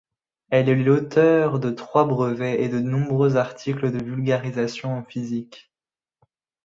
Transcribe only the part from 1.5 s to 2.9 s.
de trois brevets et de